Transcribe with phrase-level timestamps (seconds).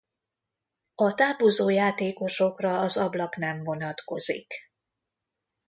[0.95, 4.53] A távozó játékosokra az ablak nem vonatkozik.